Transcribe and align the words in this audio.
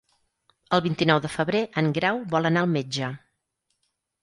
El 0.77 0.81
vint-i-nou 0.85 1.19
de 1.25 1.31
febrer 1.33 1.61
en 1.83 1.91
Grau 1.99 2.23
vol 2.33 2.51
anar 2.53 2.65
al 2.67 2.73
metge. 2.75 3.13